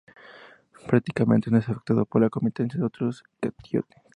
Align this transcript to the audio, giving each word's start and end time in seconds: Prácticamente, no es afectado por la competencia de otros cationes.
Prácticamente, 0.87 1.51
no 1.51 1.59
es 1.59 1.69
afectado 1.69 2.07
por 2.07 2.23
la 2.23 2.31
competencia 2.31 2.79
de 2.79 2.87
otros 2.87 3.23
cationes. 3.39 3.99